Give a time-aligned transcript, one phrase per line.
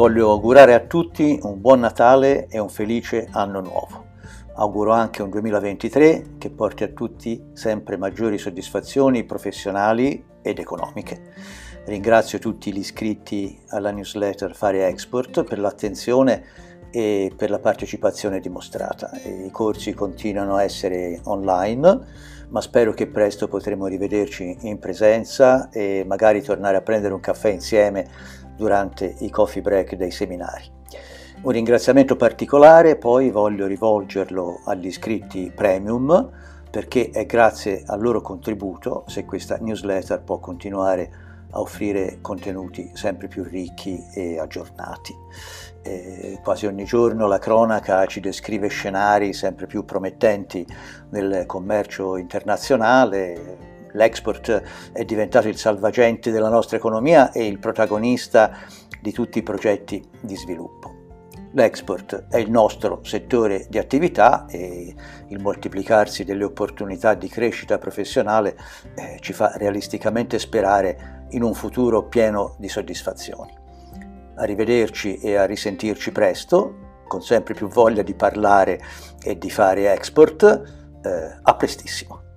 [0.00, 4.06] Voglio augurare a tutti un buon Natale e un felice anno nuovo.
[4.54, 11.34] Auguro anche un 2023 che porti a tutti sempre maggiori soddisfazioni professionali ed economiche.
[11.84, 16.44] Ringrazio tutti gli iscritti alla newsletter Fare Export per l'attenzione
[16.90, 19.10] e per la partecipazione dimostrata.
[19.24, 22.00] I corsi continuano a essere online,
[22.48, 27.50] ma spero che presto potremo rivederci in presenza e magari tornare a prendere un caffè
[27.50, 28.08] insieme
[28.56, 30.64] durante i coffee break dei seminari.
[31.42, 36.30] Un ringraziamento particolare poi voglio rivolgerlo agli iscritti premium
[36.70, 43.28] perché è grazie al loro contributo se questa newsletter può continuare a offrire contenuti sempre
[43.28, 45.14] più ricchi e aggiornati.
[45.82, 50.66] Eh, quasi ogni giorno la cronaca ci descrive scenari sempre più promettenti
[51.10, 58.58] nel commercio internazionale, l'export è diventato il salvagente della nostra economia e il protagonista
[59.00, 60.98] di tutti i progetti di sviluppo.
[61.52, 64.94] L'export è il nostro settore di attività e
[65.26, 68.56] il moltiplicarsi delle opportunità di crescita professionale
[68.94, 73.52] eh, ci fa realisticamente sperare in un futuro pieno di soddisfazioni.
[74.36, 78.80] Arrivederci e a risentirci presto, con sempre più voglia di parlare
[79.22, 80.42] e di fare export.
[81.02, 82.29] Eh, a prestissimo.